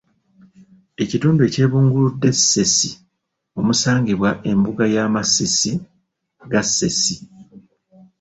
[1.03, 2.91] Ekitundu ekyebunguludde ssensi
[3.59, 5.71] omusangibwa embuga y'amasisi
[6.51, 7.15] ga ssensi.